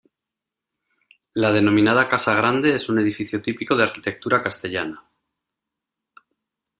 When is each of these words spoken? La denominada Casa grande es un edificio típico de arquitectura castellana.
La 1.35 1.51
denominada 1.51 2.07
Casa 2.09 2.33
grande 2.33 2.73
es 2.73 2.89
un 2.89 2.97
edificio 2.97 3.39
típico 3.39 3.75
de 3.77 3.83
arquitectura 3.83 4.41
castellana. 4.41 5.07